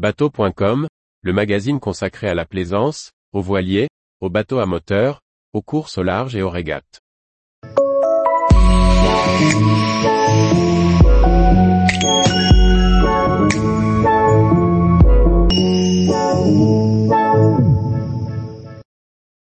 Bateau.com, 0.00 0.88
le 1.20 1.32
magazine 1.34 1.78
consacré 1.78 2.26
à 2.26 2.34
la 2.34 2.46
plaisance, 2.46 3.12
aux 3.34 3.42
voiliers, 3.42 3.90
aux 4.22 4.30
bateaux 4.30 4.58
à 4.58 4.64
moteur, 4.64 5.20
aux 5.52 5.60
courses 5.60 5.98
au 5.98 6.02
large 6.02 6.34
et 6.34 6.40
aux 6.40 6.48
régates. 6.48 7.02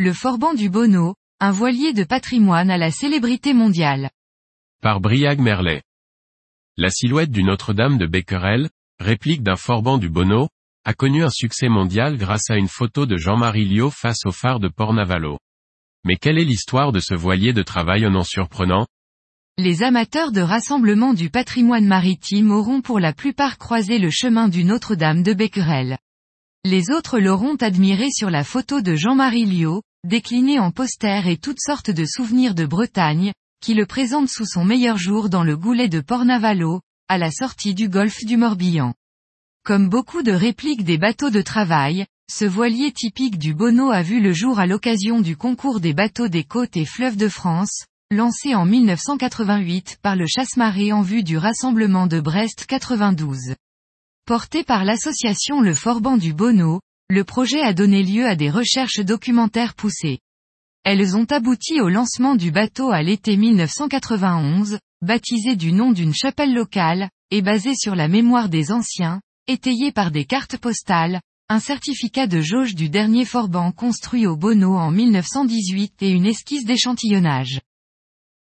Le 0.00 0.12
Forban 0.12 0.54
du 0.54 0.68
Bonneau, 0.68 1.14
un 1.38 1.52
voilier 1.52 1.92
de 1.92 2.02
patrimoine 2.02 2.72
à 2.72 2.78
la 2.78 2.90
célébrité 2.90 3.54
mondiale. 3.54 4.10
Par 4.80 4.98
Briag 4.98 5.38
Merlet. 5.38 5.82
La 6.76 6.90
silhouette 6.90 7.30
du 7.30 7.44
Notre-Dame 7.44 7.96
de 7.96 8.06
Becquerel, 8.06 8.70
réplique 9.02 9.42
d'un 9.42 9.56
Forban 9.56 9.98
du 9.98 10.08
Bonneau, 10.08 10.48
a 10.84 10.94
connu 10.94 11.22
un 11.22 11.30
succès 11.30 11.68
mondial 11.68 12.16
grâce 12.16 12.50
à 12.50 12.56
une 12.56 12.68
photo 12.68 13.06
de 13.06 13.16
Jean-Marie 13.16 13.66
Liot 13.66 13.90
face 13.90 14.24
au 14.24 14.32
phare 14.32 14.58
de 14.58 14.68
Port-Navalo. 14.68 15.38
Mais 16.04 16.16
quelle 16.16 16.38
est 16.38 16.44
l'histoire 16.44 16.90
de 16.90 16.98
ce 16.98 17.14
voilier 17.14 17.52
de 17.52 17.62
travail 17.62 18.04
au 18.06 18.10
nom 18.10 18.24
surprenant? 18.24 18.86
Les 19.58 19.82
amateurs 19.82 20.32
de 20.32 20.40
rassemblement 20.40 21.14
du 21.14 21.30
patrimoine 21.30 21.86
maritime 21.86 22.50
auront 22.50 22.80
pour 22.80 22.98
la 22.98 23.12
plupart 23.12 23.58
croisé 23.58 23.98
le 23.98 24.10
chemin 24.10 24.48
du 24.48 24.64
Notre-Dame 24.64 25.22
de 25.22 25.34
Becquerel. 25.34 25.98
Les 26.64 26.90
autres 26.90 27.18
l'auront 27.18 27.56
admiré 27.56 28.08
sur 28.10 28.30
la 28.30 28.44
photo 28.44 28.80
de 28.80 28.94
Jean-Marie 28.94 29.44
Liot, 29.44 29.82
décliné 30.04 30.58
en 30.58 30.70
poster 30.70 31.28
et 31.28 31.36
toutes 31.36 31.60
sortes 31.60 31.90
de 31.90 32.04
souvenirs 32.04 32.54
de 32.54 32.66
Bretagne, 32.66 33.32
qui 33.60 33.74
le 33.74 33.86
présente 33.86 34.28
sous 34.28 34.46
son 34.46 34.64
meilleur 34.64 34.96
jour 34.96 35.28
dans 35.28 35.44
le 35.44 35.56
goulet 35.56 35.88
de 35.88 36.00
Port-Navalo, 36.00 36.80
à 37.12 37.18
la 37.18 37.30
sortie 37.30 37.74
du 37.74 37.90
golfe 37.90 38.24
du 38.24 38.38
Morbihan. 38.38 38.94
Comme 39.66 39.90
beaucoup 39.90 40.22
de 40.22 40.32
répliques 40.32 40.82
des 40.82 40.96
bateaux 40.96 41.28
de 41.28 41.42
travail, 41.42 42.06
ce 42.30 42.46
voilier 42.46 42.90
typique 42.90 43.38
du 43.38 43.52
Bonneau 43.52 43.90
a 43.90 44.00
vu 44.00 44.22
le 44.22 44.32
jour 44.32 44.58
à 44.58 44.66
l'occasion 44.66 45.20
du 45.20 45.36
concours 45.36 45.78
des 45.80 45.92
bateaux 45.92 46.28
des 46.28 46.42
côtes 46.42 46.74
et 46.78 46.86
fleuves 46.86 47.18
de 47.18 47.28
France, 47.28 47.84
lancé 48.10 48.54
en 48.54 48.64
1988 48.64 49.98
par 50.00 50.16
le 50.16 50.24
chasse-marée 50.26 50.90
en 50.94 51.02
vue 51.02 51.22
du 51.22 51.36
rassemblement 51.36 52.06
de 52.06 52.18
Brest 52.18 52.64
92. 52.64 53.56
Porté 54.24 54.64
par 54.64 54.86
l'association 54.86 55.60
Le 55.60 55.74
Forban 55.74 56.16
du 56.16 56.32
Bonneau, 56.32 56.80
le 57.10 57.24
projet 57.24 57.60
a 57.60 57.74
donné 57.74 58.02
lieu 58.02 58.24
à 58.24 58.36
des 58.36 58.48
recherches 58.48 59.00
documentaires 59.00 59.74
poussées. 59.74 60.20
Elles 60.84 61.16
ont 61.16 61.26
abouti 61.30 61.80
au 61.80 61.88
lancement 61.88 62.34
du 62.34 62.50
bateau 62.50 62.90
à 62.90 63.02
l'été 63.02 63.36
1991, 63.36 64.78
baptisé 65.00 65.54
du 65.54 65.72
nom 65.72 65.92
d'une 65.92 66.12
chapelle 66.12 66.52
locale, 66.52 67.08
et 67.30 67.40
basé 67.40 67.74
sur 67.76 67.94
la 67.94 68.08
mémoire 68.08 68.48
des 68.48 68.72
anciens, 68.72 69.20
étayé 69.46 69.92
par 69.92 70.10
des 70.10 70.24
cartes 70.24 70.56
postales, 70.56 71.20
un 71.48 71.60
certificat 71.60 72.26
de 72.26 72.40
jauge 72.40 72.74
du 72.74 72.88
dernier 72.88 73.24
Forban 73.24 73.70
construit 73.70 74.26
au 74.26 74.36
Bonneau 74.36 74.74
en 74.74 74.90
1918 74.90 76.02
et 76.02 76.10
une 76.10 76.26
esquisse 76.26 76.64
d'échantillonnage. 76.64 77.60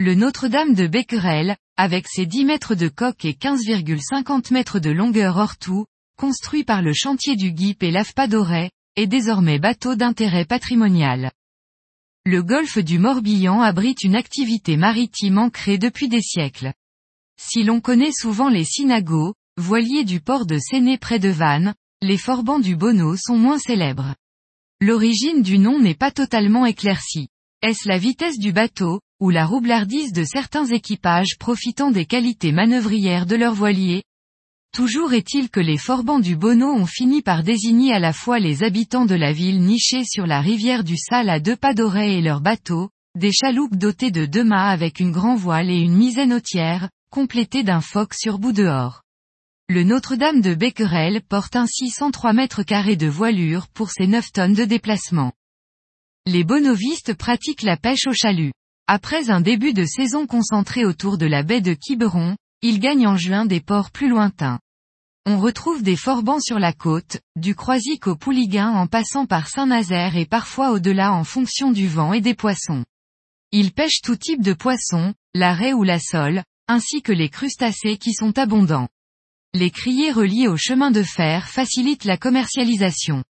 Le 0.00 0.14
Notre-Dame 0.14 0.74
de 0.74 0.88
Becquerel, 0.88 1.56
avec 1.76 2.08
ses 2.08 2.26
10 2.26 2.44
mètres 2.44 2.74
de 2.74 2.88
coque 2.88 3.24
et 3.24 3.34
15,50 3.34 4.52
mètres 4.52 4.80
de 4.80 4.90
longueur 4.90 5.36
hors 5.36 5.56
tout, 5.58 5.86
construit 6.18 6.64
par 6.64 6.82
le 6.82 6.92
chantier 6.92 7.36
du 7.36 7.52
Guip 7.52 7.84
et 7.84 7.92
l'Afpadoret, 7.92 8.70
est 8.96 9.06
désormais 9.06 9.60
bateau 9.60 9.94
d'intérêt 9.94 10.44
patrimonial. 10.44 11.30
Le 12.28 12.42
golfe 12.42 12.78
du 12.78 12.98
Morbihan 12.98 13.60
abrite 13.60 14.02
une 14.02 14.16
activité 14.16 14.76
maritime 14.76 15.38
ancrée 15.38 15.78
depuis 15.78 16.08
des 16.08 16.20
siècles. 16.20 16.72
Si 17.40 17.62
l'on 17.62 17.80
connaît 17.80 18.10
souvent 18.10 18.48
les 18.48 18.64
synagos, 18.64 19.34
voiliers 19.56 20.02
du 20.02 20.18
port 20.20 20.44
de 20.44 20.58
Séné 20.58 20.98
près 20.98 21.20
de 21.20 21.28
Vannes, 21.28 21.72
les 22.02 22.16
forbans 22.18 22.58
du 22.58 22.74
Bonneau 22.74 23.14
sont 23.16 23.38
moins 23.38 23.60
célèbres. 23.60 24.16
L'origine 24.80 25.40
du 25.42 25.60
nom 25.60 25.78
n'est 25.78 25.94
pas 25.94 26.10
totalement 26.10 26.66
éclaircie. 26.66 27.28
Est-ce 27.62 27.88
la 27.88 27.96
vitesse 27.96 28.40
du 28.40 28.50
bateau, 28.50 29.00
ou 29.20 29.30
la 29.30 29.46
roublardise 29.46 30.12
de 30.12 30.24
certains 30.24 30.66
équipages 30.66 31.38
profitant 31.38 31.92
des 31.92 32.06
qualités 32.06 32.50
manœuvrières 32.50 33.26
de 33.26 33.36
leurs 33.36 33.54
voiliers? 33.54 34.02
Toujours 34.76 35.14
est-il 35.14 35.48
que 35.48 35.58
les 35.58 35.78
forbans 35.78 36.18
du 36.18 36.36
Bonneau 36.36 36.70
ont 36.70 36.84
fini 36.84 37.22
par 37.22 37.42
désigner 37.42 37.94
à 37.94 37.98
la 37.98 38.12
fois 38.12 38.38
les 38.38 38.62
habitants 38.62 39.06
de 39.06 39.14
la 39.14 39.32
ville 39.32 39.62
nichée 39.62 40.04
sur 40.04 40.26
la 40.26 40.42
rivière 40.42 40.84
du 40.84 40.98
Sal 40.98 41.30
à 41.30 41.40
deux 41.40 41.56
pas 41.56 41.72
d'oreille 41.72 42.16
et 42.16 42.20
leurs 42.20 42.42
bateaux, 42.42 42.90
des 43.18 43.32
chaloupes 43.32 43.76
dotées 43.76 44.10
de 44.10 44.26
deux 44.26 44.44
mâts 44.44 44.68
avec 44.68 45.00
une 45.00 45.12
grand 45.12 45.34
voile 45.34 45.70
et 45.70 45.78
une 45.78 45.96
misaine 45.96 46.34
hautière, 46.34 46.90
complétée 47.10 47.62
d'un 47.62 47.80
foc 47.80 48.12
sur 48.12 48.38
bout 48.38 48.52
dehors. 48.52 49.00
Le 49.70 49.82
Notre-Dame 49.82 50.42
de 50.42 50.54
Becquerel 50.54 51.22
porte 51.22 51.56
ainsi 51.56 51.88
103 51.88 52.34
mètres 52.34 52.62
carrés 52.62 52.96
de 52.96 53.08
voilure 53.08 53.68
pour 53.68 53.90
ses 53.90 54.06
9 54.06 54.30
tonnes 54.30 54.52
de 54.52 54.66
déplacement. 54.66 55.32
Les 56.26 56.44
bonovistes 56.44 57.14
pratiquent 57.14 57.62
la 57.62 57.78
pêche 57.78 58.06
au 58.06 58.12
chalut. 58.12 58.52
Après 58.88 59.30
un 59.30 59.40
début 59.40 59.72
de 59.72 59.86
saison 59.86 60.26
concentré 60.26 60.84
autour 60.84 61.16
de 61.16 61.24
la 61.24 61.42
baie 61.42 61.62
de 61.62 61.72
Quiberon, 61.72 62.36
ils 62.60 62.78
gagnent 62.78 63.06
en 63.06 63.16
juin 63.16 63.46
des 63.46 63.60
ports 63.60 63.90
plus 63.90 64.10
lointains. 64.10 64.60
On 65.28 65.40
retrouve 65.40 65.82
des 65.82 65.96
forbans 65.96 66.38
sur 66.38 66.60
la 66.60 66.72
côte, 66.72 67.20
du 67.34 67.56
Croisic 67.56 68.06
au 68.06 68.14
Pouliguen 68.14 68.76
en 68.76 68.86
passant 68.86 69.26
par 69.26 69.48
Saint-Nazaire 69.48 70.16
et 70.16 70.24
parfois 70.24 70.70
au-delà 70.70 71.12
en 71.12 71.24
fonction 71.24 71.72
du 71.72 71.88
vent 71.88 72.12
et 72.12 72.20
des 72.20 72.34
poissons. 72.34 72.84
Ils 73.50 73.72
pêchent 73.72 74.02
tout 74.04 74.14
type 74.14 74.40
de 74.40 74.52
poissons, 74.52 75.14
la 75.34 75.52
raie 75.52 75.72
ou 75.72 75.82
la 75.82 75.98
sole, 75.98 76.44
ainsi 76.68 77.02
que 77.02 77.10
les 77.10 77.28
crustacés 77.28 77.96
qui 77.96 78.12
sont 78.12 78.38
abondants. 78.38 78.88
Les 79.52 79.72
criers 79.72 80.12
reliés 80.12 80.46
au 80.46 80.56
chemin 80.56 80.92
de 80.92 81.02
fer 81.02 81.48
facilitent 81.48 82.04
la 82.04 82.18
commercialisation. 82.18 83.24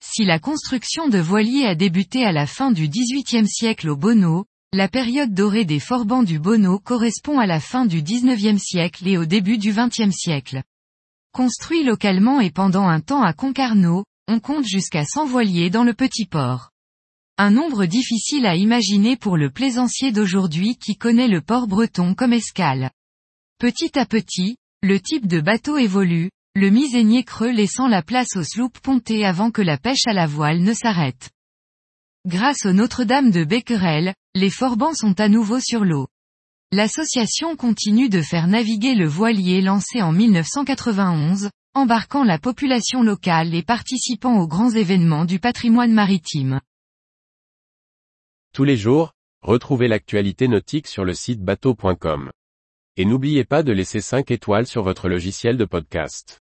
Si 0.00 0.24
la 0.24 0.38
construction 0.38 1.08
de 1.08 1.18
voiliers 1.18 1.66
a 1.66 1.74
débuté 1.74 2.24
à 2.24 2.30
la 2.30 2.46
fin 2.46 2.70
du 2.70 2.88
XVIIIe 2.88 3.48
siècle 3.48 3.88
au 3.88 3.96
Bonneau, 3.96 4.44
la 4.72 4.86
période 4.86 5.34
dorée 5.34 5.64
des 5.64 5.80
forbans 5.80 6.22
du 6.22 6.38
Bonneau 6.38 6.78
correspond 6.78 7.40
à 7.40 7.46
la 7.46 7.58
fin 7.58 7.84
du 7.84 8.00
XIXe 8.00 8.62
siècle 8.62 9.08
et 9.08 9.18
au 9.18 9.24
début 9.24 9.58
du 9.58 9.72
XXe 9.72 10.12
siècle. 10.12 10.62
Construit 11.32 11.84
localement 11.84 12.40
et 12.40 12.50
pendant 12.50 12.88
un 12.88 13.00
temps 13.00 13.22
à 13.22 13.32
Concarneau, 13.32 14.04
on 14.26 14.40
compte 14.40 14.66
jusqu'à 14.66 15.04
100 15.04 15.26
voiliers 15.26 15.70
dans 15.70 15.84
le 15.84 15.94
petit 15.94 16.26
port. 16.26 16.70
Un 17.38 17.50
nombre 17.50 17.86
difficile 17.86 18.46
à 18.46 18.56
imaginer 18.56 19.16
pour 19.16 19.36
le 19.36 19.48
plaisancier 19.48 20.10
d'aujourd'hui 20.10 20.76
qui 20.76 20.96
connaît 20.96 21.28
le 21.28 21.40
port 21.40 21.68
breton 21.68 22.14
comme 22.14 22.32
escale. 22.32 22.90
Petit 23.58 23.96
à 23.96 24.06
petit, 24.06 24.56
le 24.82 24.98
type 24.98 25.28
de 25.28 25.40
bateau 25.40 25.78
évolue, 25.78 26.30
le 26.56 26.68
misénier 26.70 27.22
creux 27.22 27.52
laissant 27.52 27.86
la 27.86 28.02
place 28.02 28.34
aux 28.34 28.42
sloops 28.42 28.80
pontées 28.80 29.24
avant 29.24 29.52
que 29.52 29.62
la 29.62 29.78
pêche 29.78 30.06
à 30.06 30.12
la 30.12 30.26
voile 30.26 30.60
ne 30.60 30.74
s'arrête. 30.74 31.30
Grâce 32.26 32.66
au 32.66 32.72
Notre-Dame 32.72 33.30
de 33.30 33.44
Becquerel, 33.44 34.14
les 34.34 34.50
forbans 34.50 34.94
sont 34.94 35.18
à 35.20 35.28
nouveau 35.28 35.60
sur 35.60 35.84
l'eau. 35.84 36.08
L'association 36.72 37.56
continue 37.56 38.08
de 38.08 38.22
faire 38.22 38.46
naviguer 38.46 38.94
le 38.94 39.04
voilier 39.04 39.60
lancé 39.60 40.02
en 40.02 40.12
1991, 40.12 41.50
embarquant 41.74 42.22
la 42.22 42.38
population 42.38 43.02
locale 43.02 43.56
et 43.56 43.64
participant 43.64 44.38
aux 44.38 44.46
grands 44.46 44.70
événements 44.70 45.24
du 45.24 45.40
patrimoine 45.40 45.92
maritime. 45.92 46.60
Tous 48.54 48.62
les 48.62 48.76
jours, 48.76 49.14
retrouvez 49.42 49.88
l'actualité 49.88 50.46
nautique 50.46 50.86
sur 50.86 51.04
le 51.04 51.12
site 51.12 51.40
bateau.com. 51.40 52.30
Et 52.96 53.04
n'oubliez 53.04 53.44
pas 53.44 53.64
de 53.64 53.72
laisser 53.72 54.00
5 54.00 54.30
étoiles 54.30 54.68
sur 54.68 54.84
votre 54.84 55.08
logiciel 55.08 55.56
de 55.56 55.64
podcast. 55.64 56.38